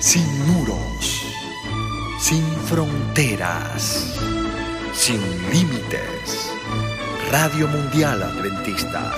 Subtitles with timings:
[0.00, 1.26] sin muros,
[2.20, 4.16] sin fronteras,
[4.92, 6.52] sin límites.
[7.32, 9.12] Radio Mundial Adventista,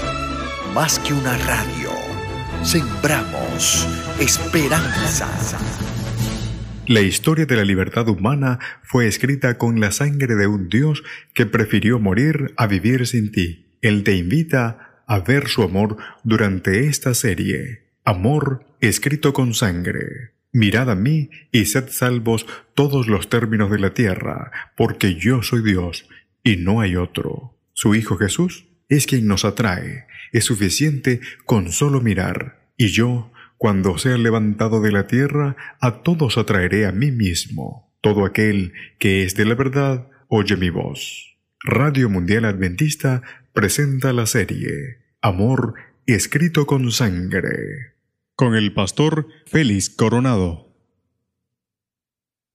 [0.74, 1.90] más que una radio,
[2.62, 3.86] sembramos
[4.18, 5.28] esperanza.
[6.86, 11.04] La historia de la libertad humana fue escrita con la sangre de un Dios
[11.34, 13.76] que prefirió morir a vivir sin ti.
[13.82, 17.90] Él te invita a ver su amor durante esta serie.
[18.04, 20.39] Amor escrito con sangre.
[20.52, 25.62] Mirad a mí y sed salvos todos los términos de la tierra, porque yo soy
[25.62, 26.08] Dios
[26.42, 27.56] y no hay otro.
[27.72, 30.06] Su Hijo Jesús es quien nos atrae.
[30.32, 32.68] Es suficiente con solo mirar.
[32.76, 37.94] Y yo, cuando sea levantado de la tierra, a todos atraeré a mí mismo.
[38.00, 41.36] Todo aquel que es de la verdad, oye mi voz.
[41.62, 45.74] Radio Mundial Adventista presenta la serie Amor
[46.06, 47.94] escrito con sangre.
[48.40, 50.66] Con el pastor Félix Coronado.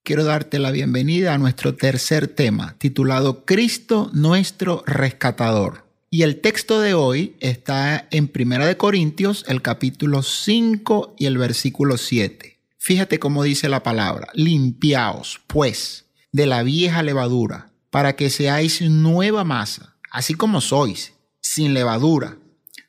[0.01, 5.85] Quiero darte la bienvenida a nuestro tercer tema, titulado Cristo nuestro rescatador.
[6.09, 11.37] Y el texto de hoy está en Primera de Corintios, el capítulo 5 y el
[11.37, 12.59] versículo 7.
[12.79, 19.43] Fíjate cómo dice la palabra, limpiaos, pues, de la vieja levadura, para que seáis nueva
[19.43, 22.39] masa, así como sois, sin levadura,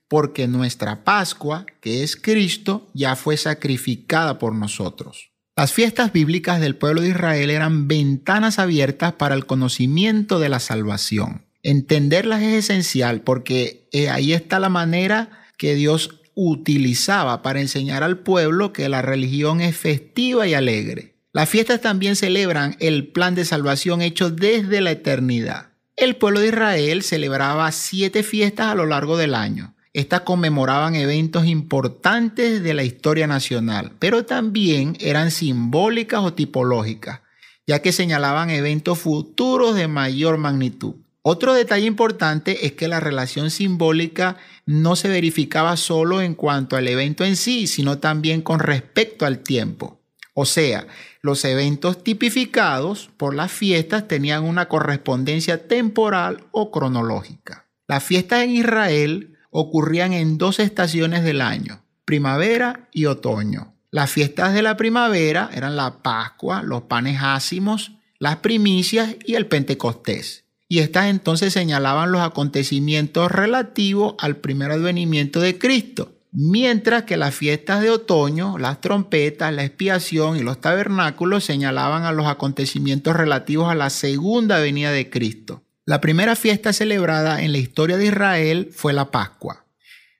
[0.09, 5.31] porque nuestra Pascua, que es Cristo, ya fue sacrificada por nosotros.
[5.57, 10.61] Las fiestas bíblicas del pueblo de Israel eran ventanas abiertas para el conocimiento de la
[10.61, 11.47] salvación.
[11.63, 18.19] Entenderlas es esencial porque eh, ahí está la manera que Dios utilizaba para enseñar al
[18.19, 21.17] pueblo que la religión es festiva y alegre.
[21.33, 25.71] Las fiestas también celebran el plan de salvación hecho desde la eternidad.
[25.97, 29.75] El pueblo de Israel celebraba siete fiestas a lo largo del año.
[29.97, 37.23] Estas conmemoraban eventos importantes de la historia nacional, pero también eran simbólicas o tipológicas,
[37.67, 40.97] ya que señalaban eventos futuros de mayor magnitud.
[41.23, 44.37] Otro detalle importante es que la relación simbólica
[44.67, 49.39] no se verificaba solo en cuanto al evento en sí, sino también con respecto al
[49.39, 50.03] tiempo.
[50.35, 50.87] O sea,
[51.23, 57.65] los eventos tipificados por las fiestas tenían una correspondencia temporal o cronológica.
[57.89, 63.75] Las fiestas en Israel ocurrían en dos estaciones del año, primavera y otoño.
[63.91, 69.47] Las fiestas de la primavera eran la Pascua, los panes ácimos, las primicias y el
[69.47, 77.17] Pentecostés y estas entonces señalaban los acontecimientos relativos al primer advenimiento de Cristo, mientras que
[77.17, 83.15] las fiestas de otoño, las trompetas, la expiación y los tabernáculos señalaban a los acontecimientos
[83.15, 85.63] relativos a la segunda venida de Cristo.
[85.87, 89.65] La primera fiesta celebrada en la historia de Israel fue la Pascua.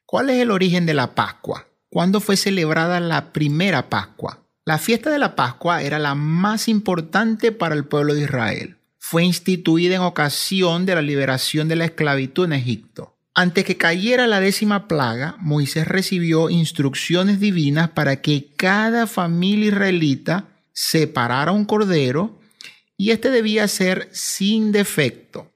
[0.07, 1.67] ¿Cuál es el origen de la Pascua?
[1.91, 4.39] ¿Cuándo fue celebrada la primera Pascua?
[4.65, 8.77] La fiesta de la Pascua era la más importante para el pueblo de Israel
[9.09, 13.15] fue instituida en ocasión de la liberación de la esclavitud en Egipto.
[13.37, 20.49] Antes que cayera la décima plaga, Moisés recibió instrucciones divinas para que cada familia israelita
[20.73, 22.41] separara un cordero
[22.97, 25.53] y este debía ser sin defecto,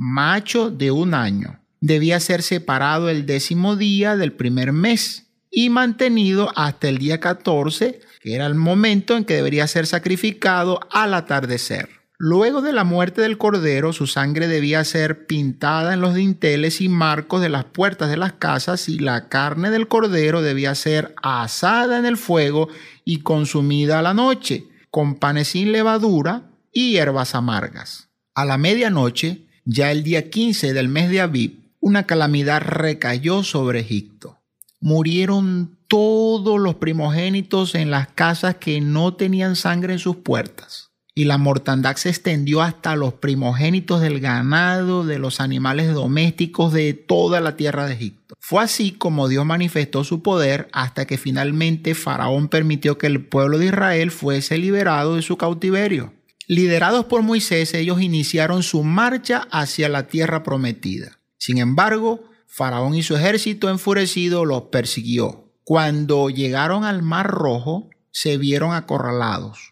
[0.00, 1.60] macho de un año.
[1.82, 8.00] Debía ser separado el décimo día del primer mes y mantenido hasta el día 14,
[8.22, 11.90] que era el momento en que debería ser sacrificado al atardecer.
[12.16, 16.88] Luego de la muerte del cordero, su sangre debía ser pintada en los dinteles y
[16.88, 21.98] marcos de las puertas de las casas y la carne del cordero debía ser asada
[21.98, 22.68] en el fuego
[23.04, 28.08] y consumida a la noche, con panes sin levadura y hierbas amargas.
[28.34, 33.80] A la medianoche, ya el día 15 del mes de Abib, una calamidad recayó sobre
[33.80, 34.38] Egipto.
[34.80, 41.24] Murieron todos los primogénitos en las casas que no tenían sangre en sus puertas y
[41.24, 47.40] la mortandad se extendió hasta los primogénitos del ganado, de los animales domésticos de toda
[47.40, 48.34] la tierra de Egipto.
[48.38, 53.58] Fue así como Dios manifestó su poder hasta que finalmente Faraón permitió que el pueblo
[53.58, 56.14] de Israel fuese liberado de su cautiverio.
[56.50, 61.20] Liderados por Moisés, ellos iniciaron su marcha hacia la tierra prometida.
[61.38, 65.52] Sin embargo, Faraón y su ejército enfurecido los persiguió.
[65.62, 69.70] Cuando llegaron al Mar Rojo, se vieron acorralados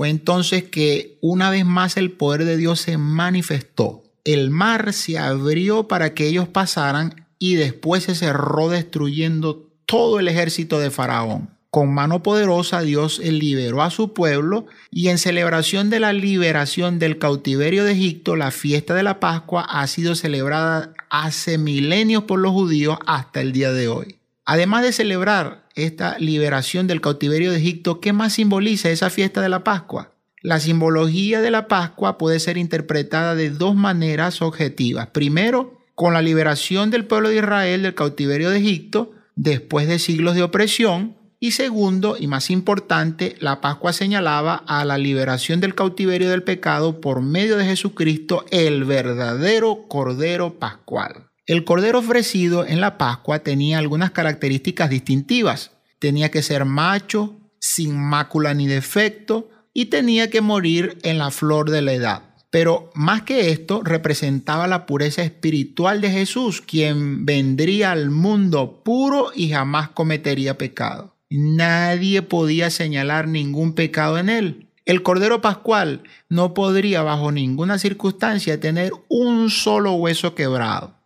[0.00, 4.02] fue entonces que una vez más el poder de Dios se manifestó.
[4.24, 10.28] El mar se abrió para que ellos pasaran y después se cerró destruyendo todo el
[10.28, 11.50] ejército de Faraón.
[11.70, 17.18] Con mano poderosa Dios liberó a su pueblo y en celebración de la liberación del
[17.18, 22.50] cautiverio de Egipto, la fiesta de la Pascua ha sido celebrada hace milenios por los
[22.50, 24.16] judíos hasta el día de hoy.
[24.44, 29.48] Además de celebrar esta liberación del cautiverio de Egipto, ¿qué más simboliza esa fiesta de
[29.48, 30.12] la Pascua?
[30.42, 35.06] La simbología de la Pascua puede ser interpretada de dos maneras objetivas.
[35.08, 40.34] Primero, con la liberación del pueblo de Israel del cautiverio de Egipto después de siglos
[40.34, 41.19] de opresión.
[41.42, 47.00] Y segundo, y más importante, la Pascua señalaba a la liberación del cautiverio del pecado
[47.00, 51.30] por medio de Jesucristo, el verdadero Cordero Pascual.
[51.46, 55.70] El cordero ofrecido en la Pascua tenía algunas características distintivas.
[55.98, 61.70] Tenía que ser macho, sin mácula ni defecto, y tenía que morir en la flor
[61.70, 62.22] de la edad.
[62.50, 69.30] Pero más que esto, representaba la pureza espiritual de Jesús, quien vendría al mundo puro
[69.34, 71.16] y jamás cometería pecado.
[71.30, 74.66] Nadie podía señalar ningún pecado en él.
[74.84, 81.00] El Cordero Pascual no podría bajo ninguna circunstancia tener un solo hueso quebrado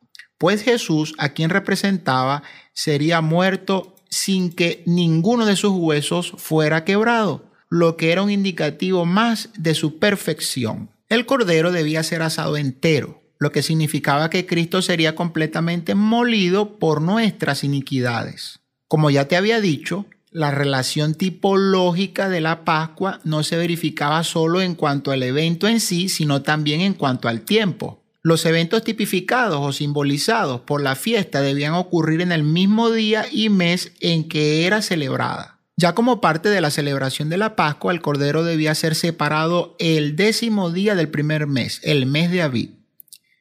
[0.45, 2.43] pues Jesús, a quien representaba,
[2.75, 9.07] sería muerto sin que ninguno de sus huesos fuera quebrado, lo que era un indicativo
[9.07, 10.91] más de su perfección.
[11.09, 17.01] El cordero debía ser asado entero, lo que significaba que Cristo sería completamente molido por
[17.01, 18.61] nuestras iniquidades.
[18.87, 20.05] Como ya te había dicho,
[20.35, 25.79] la relación tipológica de la Pascua no se verificaba solo en cuanto al evento en
[25.79, 28.03] sí, sino también en cuanto al tiempo.
[28.21, 33.49] Los eventos tipificados o simbolizados por la fiesta debían ocurrir en el mismo día y
[33.49, 35.61] mes en que era celebrada.
[35.77, 40.17] Ya como parte de la celebración de la Pascua, el cordero debía ser separado el
[40.17, 42.71] décimo día del primer mes, el mes de Aviv.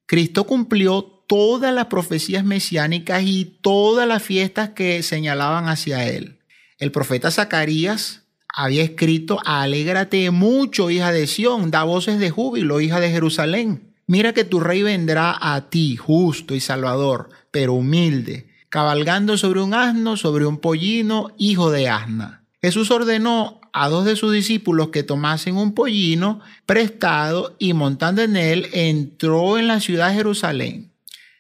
[0.06, 6.38] Cristo cumplió todas las profecías mesiánicas y todas las fiestas que señalaban hacia él.
[6.84, 13.00] El profeta Zacarías había escrito, Alégrate mucho, hija de Sión, da voces de júbilo, hija
[13.00, 13.94] de Jerusalén.
[14.06, 19.74] Mira que tu rey vendrá a ti, justo y salvador, pero humilde, cabalgando sobre un
[19.74, 22.44] asno, sobre un pollino, hijo de asna.
[22.62, 28.36] Jesús ordenó a dos de sus discípulos que tomasen un pollino prestado y montando en
[28.36, 30.92] él entró en la ciudad de Jerusalén.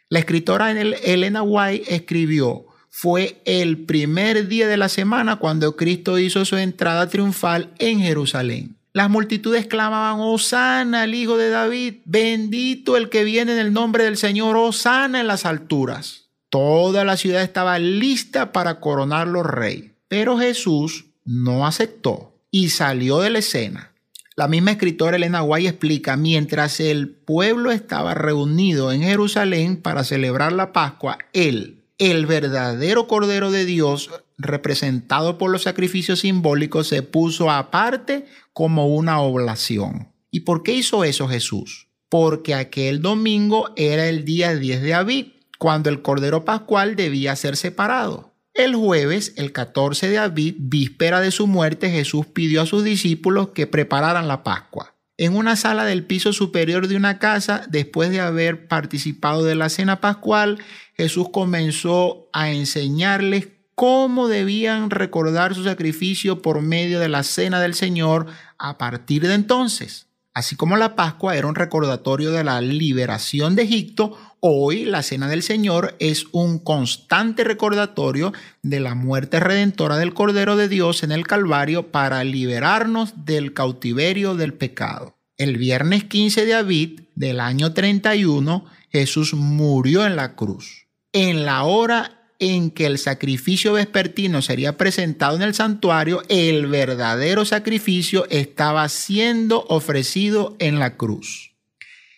[0.07, 6.45] La escritora Elena White escribió, fue el primer día de la semana cuando Cristo hizo
[6.45, 8.75] su entrada triunfal en Jerusalén.
[8.93, 14.03] Las multitudes clamaban, Osana al Hijo de David, bendito el que viene en el nombre
[14.03, 16.25] del Señor, Osana en las alturas.
[16.49, 23.31] Toda la ciudad estaba lista para coronarlo rey, pero Jesús no aceptó y salió de
[23.31, 23.91] la escena.
[24.35, 30.53] La misma escritora Elena Guay explica, mientras el pueblo estaba reunido en Jerusalén para celebrar
[30.53, 37.51] la Pascua, él, el verdadero Cordero de Dios, representado por los sacrificios simbólicos, se puso
[37.51, 40.11] aparte como una oblación.
[40.31, 41.87] ¿Y por qué hizo eso Jesús?
[42.09, 47.55] Porque aquel domingo era el día 10 de Aviv, cuando el Cordero Pascual debía ser
[47.55, 48.33] separado.
[48.53, 53.49] El jueves, el 14 de Aviv, víspera de su muerte, Jesús pidió a sus discípulos
[53.49, 54.95] que prepararan la Pascua.
[55.17, 59.69] En una sala del piso superior de una casa, después de haber participado de la
[59.69, 60.59] cena pascual,
[60.95, 67.75] Jesús comenzó a enseñarles cómo debían recordar su sacrificio por medio de la cena del
[67.75, 68.25] Señor
[68.57, 70.07] a partir de entonces.
[70.33, 75.29] Así como la Pascua era un recordatorio de la liberación de Egipto, hoy la Cena
[75.29, 81.13] del Señor es un constante recordatorio de la muerte redentora del Cordero de Dios en
[81.13, 85.17] el Calvario para liberarnos del cautiverio del pecado.
[85.37, 90.87] El viernes 15 de Aviv del año 31, Jesús murió en la cruz.
[91.13, 97.45] En la hora en que el sacrificio vespertino sería presentado en el santuario, el verdadero
[97.45, 101.53] sacrificio estaba siendo ofrecido en la cruz.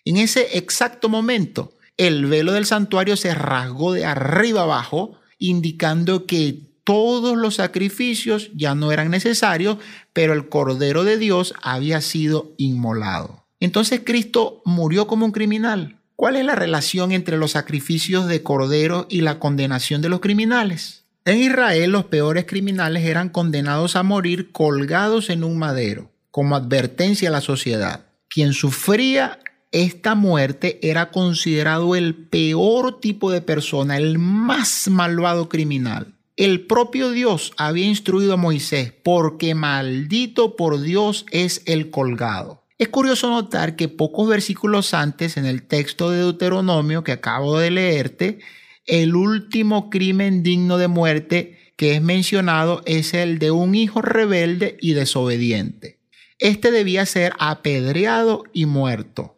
[0.06, 6.60] En ese exacto momento, el velo del santuario se rasgó de arriba abajo, indicando que
[6.84, 9.78] todos los sacrificios ya no eran necesarios,
[10.14, 13.46] pero el Cordero de Dios había sido inmolado.
[13.60, 15.98] Entonces Cristo murió como un criminal.
[16.16, 21.04] ¿Cuál es la relación entre los sacrificios de cordero y la condenación de los criminales?
[21.26, 27.30] En Israel los peores criminales eran condenados a morir colgados en un madero, como advertencia
[27.30, 28.06] a la sociedad.
[28.30, 29.40] Quien sufría
[29.76, 36.14] esta muerte era considerado el peor tipo de persona, el más malvado criminal.
[36.38, 42.64] El propio Dios había instruido a Moisés, porque maldito por Dios es el colgado.
[42.78, 47.72] Es curioso notar que pocos versículos antes en el texto de Deuteronomio que acabo de
[47.72, 48.40] leerte,
[48.86, 54.78] el último crimen digno de muerte que es mencionado es el de un hijo rebelde
[54.80, 56.00] y desobediente.
[56.40, 59.35] Este debía ser apedreado y muerto.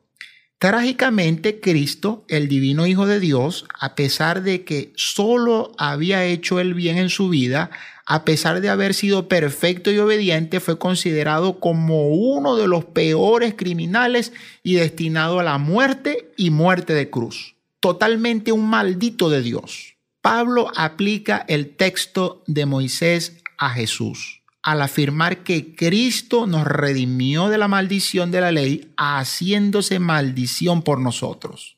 [0.60, 6.74] Trágicamente, Cristo, el divino Hijo de Dios, a pesar de que solo había hecho el
[6.74, 7.70] bien en su vida,
[8.08, 13.54] a pesar de haber sido perfecto y obediente, fue considerado como uno de los peores
[13.56, 14.34] criminales
[14.64, 17.56] y destinado a la muerte y muerte de cruz.
[17.80, 19.96] Totalmente un maldito de Dios.
[20.22, 24.37] Pablo aplica el texto de Moisés a Jesús
[24.68, 31.00] al afirmar que Cristo nos redimió de la maldición de la ley, haciéndose maldición por
[31.00, 31.78] nosotros.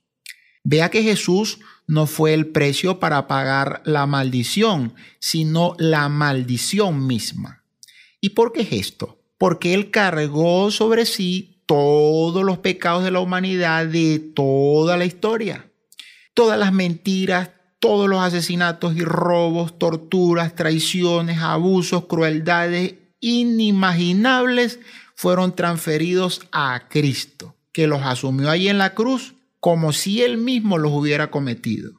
[0.64, 7.64] Vea que Jesús no fue el precio para pagar la maldición, sino la maldición misma.
[8.22, 9.22] ¿Y por qué es esto?
[9.38, 15.72] Porque Él cargó sobre sí todos los pecados de la humanidad de toda la historia.
[16.34, 24.80] Todas las mentiras, todos los asesinatos y robos, torturas, traiciones, abusos, crueldades inimaginables
[25.16, 30.78] fueron transferidos a Cristo, que los asumió ahí en la cruz como si él mismo
[30.78, 31.92] los hubiera cometido.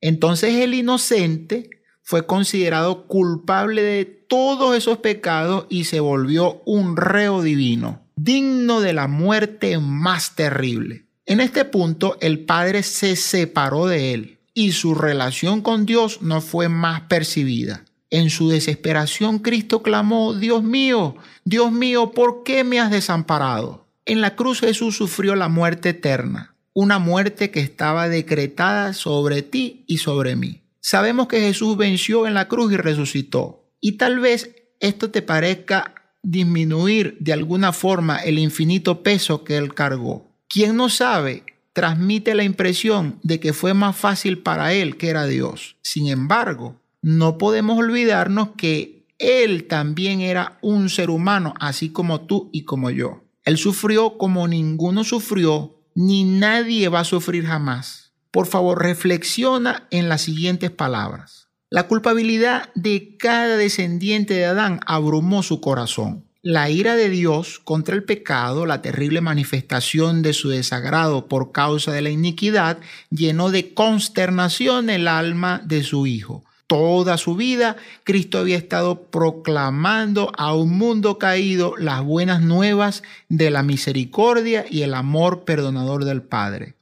[0.00, 1.70] Entonces el inocente
[2.02, 8.92] fue considerado culpable de todos esos pecados y se volvió un reo divino, digno de
[8.92, 11.06] la muerte más terrible.
[11.24, 16.40] En este punto el Padre se separó de él y su relación con Dios no
[16.40, 17.84] fue más percibida.
[18.08, 23.86] En su desesperación Cristo clamó, Dios mío, Dios mío, ¿por qué me has desamparado?
[24.06, 29.84] En la cruz Jesús sufrió la muerte eterna, una muerte que estaba decretada sobre ti
[29.86, 30.62] y sobre mí.
[30.80, 33.68] Sabemos que Jesús venció en la cruz y resucitó.
[33.82, 39.74] Y tal vez esto te parezca disminuir de alguna forma el infinito peso que él
[39.74, 40.32] cargó.
[40.48, 41.44] ¿Quién no sabe
[41.76, 45.76] transmite la impresión de que fue más fácil para él que era Dios.
[45.82, 52.48] Sin embargo, no podemos olvidarnos que él también era un ser humano, así como tú
[52.50, 53.24] y como yo.
[53.44, 58.14] Él sufrió como ninguno sufrió, ni nadie va a sufrir jamás.
[58.30, 61.48] Por favor, reflexiona en las siguientes palabras.
[61.68, 66.24] La culpabilidad de cada descendiente de Adán abrumó su corazón.
[66.48, 71.90] La ira de Dios contra el pecado, la terrible manifestación de su desagrado por causa
[71.90, 72.78] de la iniquidad,
[73.10, 76.44] llenó de consternación el alma de su Hijo.
[76.68, 83.50] Toda su vida, Cristo había estado proclamando a un mundo caído las buenas nuevas de
[83.50, 86.76] la misericordia y el amor perdonador del Padre.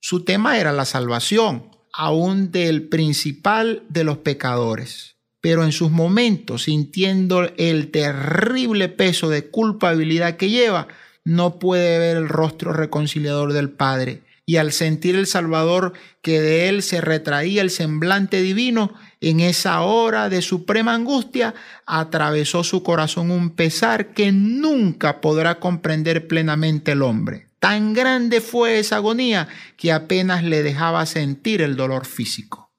[0.00, 5.15] Su tema era la salvación, aún del principal de los pecadores
[5.46, 10.88] pero en sus momentos, sintiendo el terrible peso de culpabilidad que lleva,
[11.22, 14.22] no puede ver el rostro reconciliador del Padre.
[14.44, 19.82] Y al sentir el Salvador que de él se retraía el semblante divino, en esa
[19.82, 21.54] hora de suprema angustia,
[21.86, 27.46] atravesó su corazón un pesar que nunca podrá comprender plenamente el hombre.
[27.60, 32.72] Tan grande fue esa agonía que apenas le dejaba sentir el dolor físico.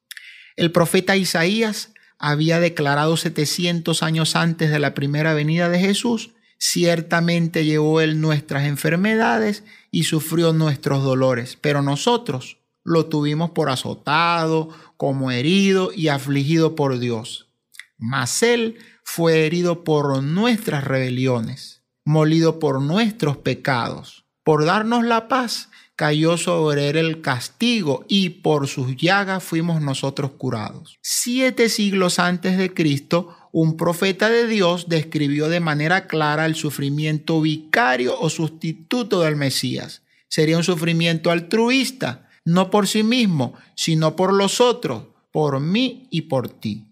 [0.57, 7.65] El profeta Isaías había declarado 700 años antes de la primera venida de Jesús, ciertamente
[7.65, 15.29] llevó él nuestras enfermedades y sufrió nuestros dolores, pero nosotros lo tuvimos por azotado, como
[15.31, 17.50] herido y afligido por Dios.
[17.97, 24.25] Mas él fue herido por nuestras rebeliones, molido por nuestros pecados.
[24.43, 30.32] Por darnos la paz, cayó sobre él el castigo y por sus llagas fuimos nosotros
[30.38, 31.00] curados.
[31.01, 37.42] Siete siglos antes de Cristo, un profeta de Dios describió de manera clara el sufrimiento
[37.42, 40.04] vicario o sustituto del Mesías.
[40.30, 46.22] Sería un sufrimiento altruista, no por sí mismo, sino por los otros, por mí y
[46.22, 46.86] por ti.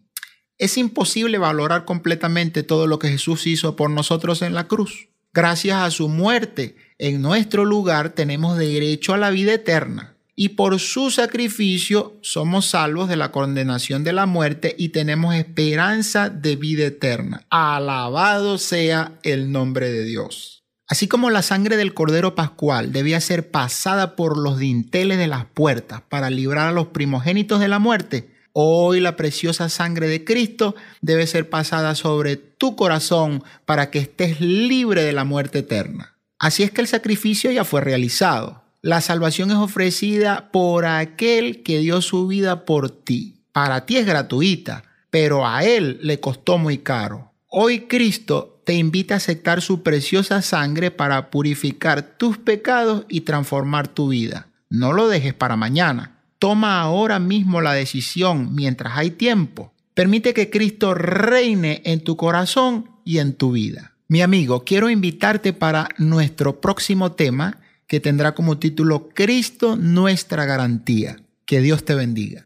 [0.57, 5.09] Es imposible valorar completamente todo lo que Jesús hizo por nosotros en la cruz.
[5.35, 10.79] Gracias a su muerte, en nuestro lugar tenemos derecho a la vida eterna y por
[10.79, 16.85] su sacrificio somos salvos de la condenación de la muerte y tenemos esperanza de vida
[16.85, 17.45] eterna.
[17.49, 20.63] Alabado sea el nombre de Dios.
[20.87, 25.43] Así como la sangre del Cordero Pascual debía ser pasada por los dinteles de las
[25.43, 30.75] puertas para librar a los primogénitos de la muerte, hoy la preciosa sangre de Cristo
[31.01, 36.15] debe ser pasada sobre tu corazón para que estés libre de la muerte eterna.
[36.39, 38.63] Así es que el sacrificio ya fue realizado.
[38.81, 43.41] La salvación es ofrecida por aquel que dio su vida por ti.
[43.51, 47.33] Para ti es gratuita, pero a él le costó muy caro.
[47.47, 53.89] Hoy Cristo te invita a aceptar su preciosa sangre para purificar tus pecados y transformar
[53.89, 54.47] tu vida.
[54.69, 56.14] No lo dejes para mañana.
[56.45, 59.73] Toma ahora mismo la decisión mientras hay tiempo.
[59.95, 63.93] Permite que Cristo reine en tu corazón y en tu vida.
[64.09, 71.15] Mi amigo, quiero invitarte para nuestro próximo tema que tendrá como título Cristo nuestra garantía.
[71.47, 72.33] Que Dios te bendiga.